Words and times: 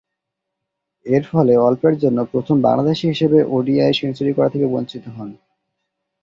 এরফলে 1.05 1.53
অল্পের 1.57 1.95
জন্য 1.97 2.19
প্রথম 2.31 2.55
বাংলাদেশী 2.61 3.05
হিসেবে 3.07 3.37
ওডিআইয়ে 3.47 3.97
সেঞ্চুরি 3.99 4.31
করা 4.33 4.49
থেকে 4.49 4.65
বঞ্চিত 4.67 5.05
হন। 5.07 5.29